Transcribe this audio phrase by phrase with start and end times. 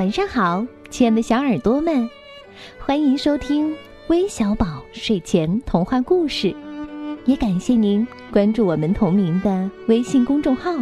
[0.00, 2.08] 晚上好，亲爱的小耳朵们，
[2.78, 3.76] 欢迎收听
[4.06, 6.56] 微小宝睡前童话故事，
[7.26, 10.72] 也感谢您关注我们同名的微信公众号。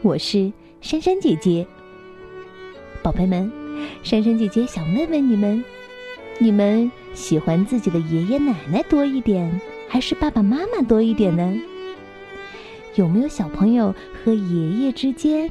[0.00, 1.66] 我是珊珊姐姐。
[3.02, 3.50] 宝贝们，
[4.04, 5.64] 珊珊姐姐想问问你们：
[6.38, 11.52] 你们喜欢自己的爷爷奶奶多一点，还是爸爸妈妈多一点呢？
[12.94, 15.50] 有没有小朋友和爷爷之间？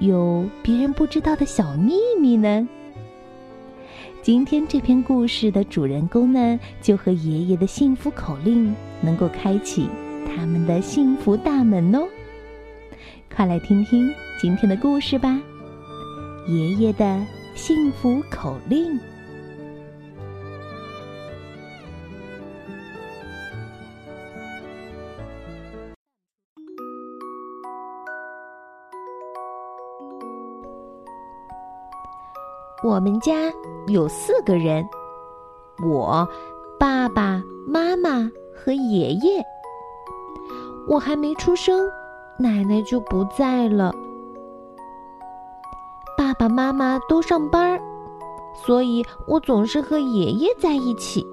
[0.00, 2.68] 有别人不知道的小秘密呢。
[4.22, 9.88] 今天这篇故事的主人公呢，就和爷爷的幸福口令能够开启
[10.26, 12.06] 他们的幸福大门哦。
[13.34, 15.40] 快来听听今天的故事吧，
[16.52, 18.94] 《爷爷的幸福口令》。
[32.80, 33.32] 我们家
[33.88, 34.88] 有四个人，
[35.84, 36.28] 我、
[36.78, 39.44] 爸爸妈妈和爷爷。
[40.86, 41.90] 我还没出生，
[42.38, 43.92] 奶奶就不在了。
[46.16, 47.80] 爸爸妈妈都上班，
[48.54, 51.26] 所以我总是和爷爷在一起。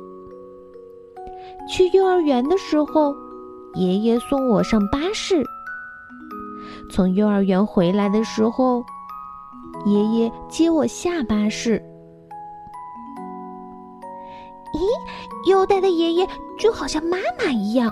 [1.69, 3.15] 去幼儿园的时候，
[3.75, 5.43] 爷爷送我上巴士。
[6.89, 8.83] 从幼儿园回来的时候。
[9.85, 11.81] 爷爷接我下巴士。
[14.73, 16.27] 咦，优待的爷爷
[16.59, 17.91] 就好像妈妈一样。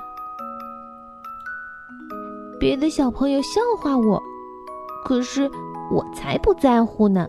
[2.59, 4.21] 别的小朋友笑话我，
[5.05, 5.49] 可是
[5.91, 7.27] 我才不在乎呢，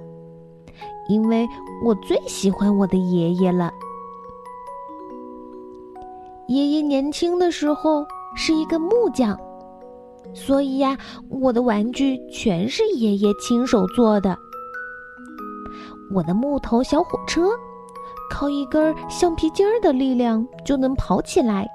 [1.08, 1.46] 因为
[1.84, 3.72] 我最喜欢我的爷爷了。
[6.48, 8.04] 爷爷年轻的时候
[8.34, 9.38] 是一个木匠，
[10.32, 10.96] 所以呀，
[11.28, 14.38] 我的玩具全是爷爷亲手做的。
[16.14, 17.50] 我的木头小火车，
[18.30, 21.66] 靠一根橡皮筋儿的力量就能跑起来。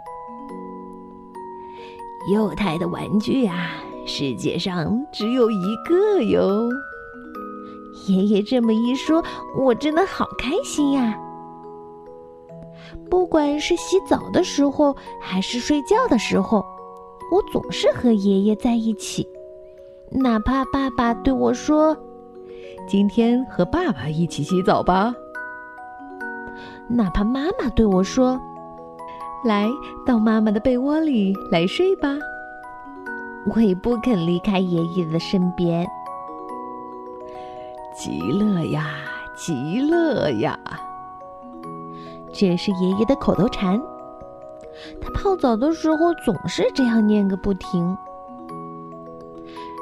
[2.31, 3.71] 幼态的玩具啊，
[4.05, 6.69] 世界上只有一个哟。
[8.07, 9.21] 爷爷这么一说，
[9.57, 11.19] 我真的好开心呀！
[13.09, 16.63] 不管是洗澡的时候，还是睡觉的时候，
[17.29, 19.27] 我总是和爷爷在一起，
[20.11, 21.97] 哪怕爸爸对我说。
[22.87, 25.13] 今天和爸爸一起洗澡吧。
[26.87, 28.39] 哪怕妈妈对我说
[29.45, 29.69] ：“来
[30.05, 32.17] 到妈妈的被窝里来睡吧。”
[33.53, 35.87] 我也不肯离开爷爷的身边。
[37.95, 38.87] 极乐呀，
[39.35, 40.57] 极乐呀！
[42.31, 43.81] 这是爷爷的口头禅。
[45.01, 47.97] 他泡澡的时候总是这样念个不停。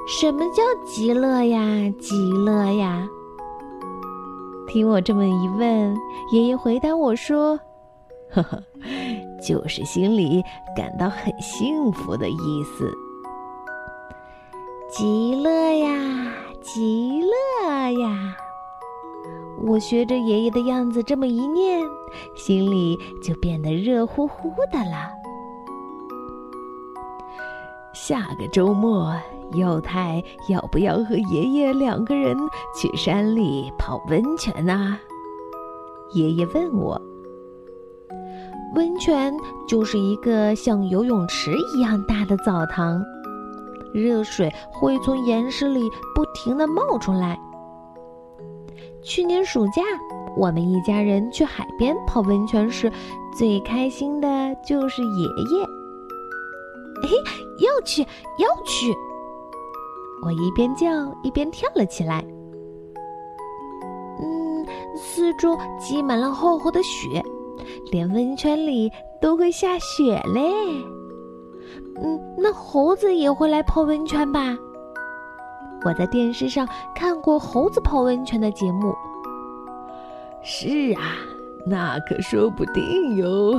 [0.08, 1.60] 什么叫极乐呀？
[2.00, 3.06] 极乐呀！
[4.66, 5.94] 听我这么一问，
[6.32, 7.60] 爷爷回答我说
[8.32, 8.64] ：“呵呵，
[9.46, 10.42] 就是心里
[10.74, 12.90] 感到很幸福的意思。”
[14.90, 18.38] 极乐呀，极乐呀！
[19.62, 21.86] 我学着爷爷的样子这么一念，
[22.34, 25.12] 心里就变得热乎乎的了。
[27.94, 29.14] 下个周末。
[29.54, 32.36] 幼太要不要和爷爷两个人
[32.76, 34.98] 去山里泡温泉呢？
[36.14, 37.02] 爷爷问我。
[38.76, 39.34] 温泉
[39.68, 43.02] 就是一个像游泳池一样大的澡堂，
[43.94, 47.40] 热水会从岩石里不停的冒出来。
[49.02, 49.82] 去年暑假，
[50.36, 52.92] 我们一家人去海边泡温泉时，
[53.38, 54.28] 最开心的
[54.66, 55.28] 就是爷
[55.58, 55.66] 爷。
[57.04, 57.16] 嘿，
[57.60, 58.02] 要去，
[58.38, 58.94] 要去！
[60.24, 60.88] 我一边叫
[61.24, 62.26] 一边跳了起来。
[64.20, 64.66] 嗯，
[64.98, 67.24] 四周积满了厚厚的雪，
[67.92, 68.92] 连温泉里
[69.22, 70.52] 都会下雪嘞。
[72.02, 74.58] 嗯，那猴子也会来泡温泉吧？
[75.86, 78.94] 我在电视上看过猴子泡温泉的节目。
[80.42, 81.14] 是啊，
[81.66, 83.54] 那可说不定哟。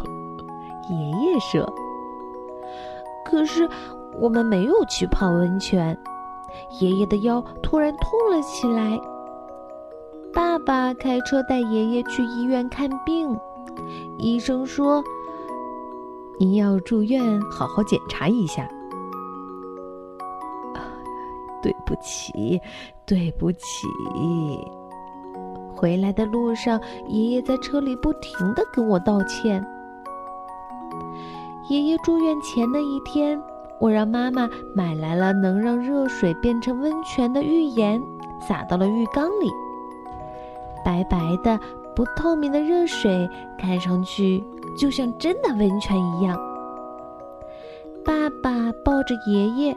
[0.90, 1.70] 爷爷说。
[3.24, 3.68] 可是。
[4.20, 5.96] 我们没有去泡温泉，
[6.80, 9.00] 爷爷的腰突然痛了起来。
[10.32, 13.38] 爸爸开车带爷爷去医院看病，
[14.18, 15.02] 医生说
[16.40, 18.68] ：“您要住院，好好检查一下。”
[21.62, 22.60] 对不起，
[23.06, 23.86] 对不起。
[25.74, 29.64] 回来的路上，爷爷在车里不停的跟我道歉。
[31.68, 33.40] 爷爷住院前的一天。
[33.84, 38.02] 我让妈妈买来了能让热水变成温泉的浴盐，
[38.40, 39.50] 撒到了浴缸里，
[40.82, 41.60] 白白的、
[41.94, 43.28] 不透明的热水，
[43.58, 44.42] 看上去
[44.74, 46.34] 就像真的温泉一样。
[48.02, 49.74] 爸爸抱着爷爷，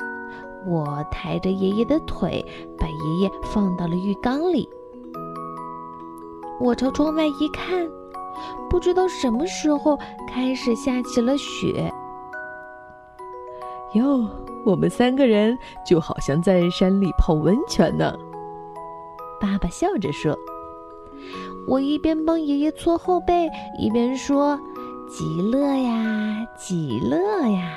[0.65, 2.45] 我抬着爷爷的腿，
[2.77, 4.69] 把爷爷放到了浴缸里。
[6.61, 7.85] 我朝窗外一看，
[8.69, 9.99] 不知道什么时候
[10.29, 11.93] 开始下起了雪。
[13.93, 14.27] 哟，
[14.65, 18.13] 我们三个人就好像在山里泡温泉呢。
[19.39, 20.37] 爸爸笑着说
[21.67, 23.47] ：“我一边帮爷爷搓后背，
[23.79, 24.59] 一边说
[25.09, 27.17] ：‘极乐呀，极乐
[27.47, 27.75] 呀。’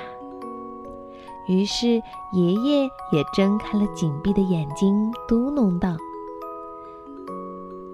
[1.46, 1.88] 于是
[2.32, 5.96] 爷爷也睁开了紧闭的眼睛，嘟哝道：‘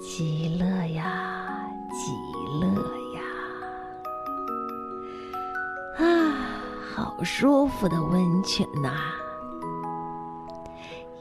[0.00, 0.64] 极乐
[0.94, 2.12] 呀，极
[2.60, 2.95] 乐
[7.22, 8.90] 舒服的温泉呐！”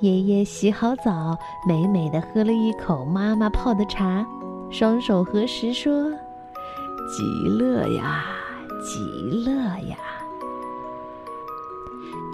[0.02, 1.38] 爷爷洗好澡，
[1.68, 4.26] 美美的喝了一口妈妈泡的茶，
[4.70, 6.12] 双手合十说
[7.10, 8.26] ：“极乐呀，
[8.84, 9.00] 极
[9.32, 9.52] 乐
[9.88, 9.98] 呀！”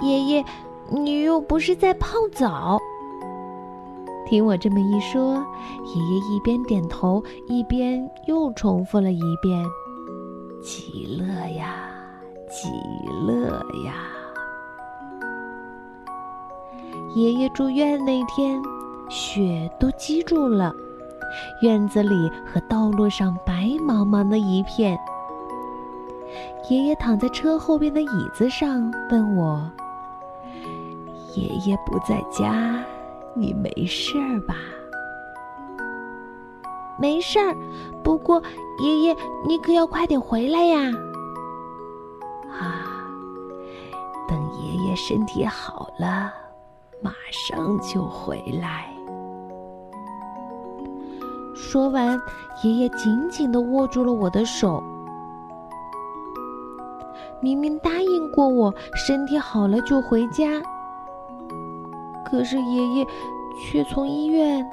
[0.01, 0.45] 爷爷，
[0.89, 2.79] 你又不是在泡澡。
[4.27, 5.35] 听我这么一说，
[5.85, 9.63] 爷爷一边点头，一边又重复了一遍
[10.63, 11.25] ：“极乐
[11.55, 11.89] 呀，
[12.49, 12.69] 极
[13.27, 13.40] 乐
[13.85, 13.93] 呀。”
[17.15, 18.61] 爷爷住院那天，
[19.09, 20.73] 雪都积住了，
[21.61, 24.97] 院子里和道路上白茫茫的一片。
[26.69, 29.69] 爷爷躺在车后边的椅子上，问我
[31.35, 32.81] ：“爷爷不在家，
[33.33, 34.55] 你没事儿吧
[36.97, 37.53] ？”“没事儿，
[38.01, 38.41] 不过
[38.79, 40.93] 爷爷，你可要快点回来呀
[42.49, 42.87] ！”“啊，
[44.95, 46.33] 身体好了。”
[47.03, 48.85] 马上就回来。
[51.55, 52.21] 说完，
[52.63, 54.83] 爷爷紧紧的握住了我的手。
[57.41, 60.61] 明明答应过我，身体好了就回家，
[62.23, 63.07] 可是爷爷
[63.59, 64.63] 却从医院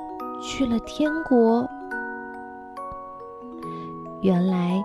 [0.43, 1.67] 去了天国。
[4.21, 4.79] 原来，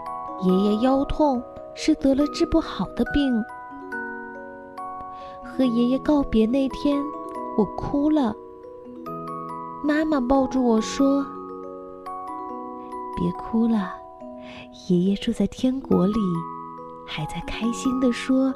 [0.43, 1.43] 爷爷腰痛
[1.75, 3.43] 是得了治不好的病。
[5.55, 7.03] 和爷爷告别那天。
[7.55, 8.35] 我哭了，
[9.83, 11.23] 妈妈抱住我说
[13.15, 13.93] ：“别哭了，
[14.89, 16.19] 爷爷住在天国里，
[17.05, 18.51] 还在开心的说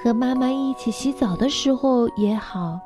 [0.00, 2.78] 和妈妈一起洗澡的时候也好，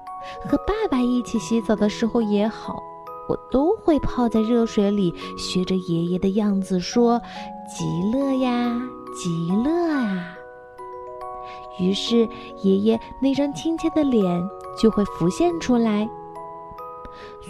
[0.49, 2.83] 和爸爸一起洗澡的时候也好，
[3.29, 7.21] 我都会泡在热水里，学着爷爷的样子说
[7.69, 8.81] 极乐呀。
[9.15, 10.39] 极乐啊！
[11.81, 12.29] 于是
[12.63, 14.25] 爷爷那张亲切的脸
[14.81, 16.09] 就会浮现出来。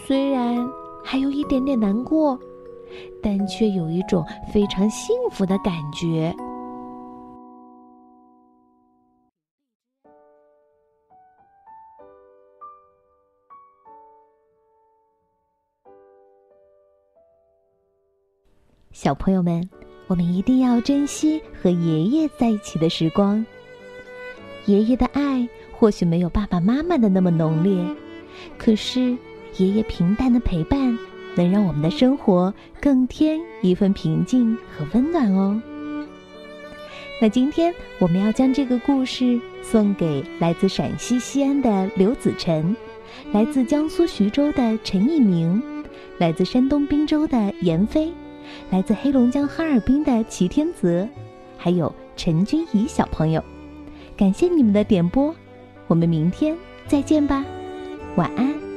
[0.06, 0.66] 虽然
[1.04, 2.38] 还有一点点难过，
[3.22, 6.34] 但却有一种非常幸福的感觉。
[19.00, 19.62] 小朋友们。
[20.08, 23.46] 我们一定要珍惜和爷爷在一起的时光。
[24.66, 27.84] 爷爷的爱或许没有爸爸妈妈的那么浓烈，
[28.56, 29.16] 可是
[29.58, 30.98] 爷爷平淡的陪伴，
[31.36, 35.62] 能让我们的生活更添一份平静和温暖哦。
[37.22, 42.74] 那今天我们要将这个故事送给来自陕西西安的刘子晨，
[43.30, 45.62] 来自江苏徐州的陈一鸣，
[46.18, 48.12] 来自山东滨州的闫飞。
[48.70, 51.08] 来自黑龙江哈尔滨的齐天泽，
[51.56, 53.42] 还有陈君怡小朋友，
[54.16, 55.34] 感谢你们的点播，
[55.86, 57.44] 我们明天再见吧，
[58.16, 58.67] 晚安。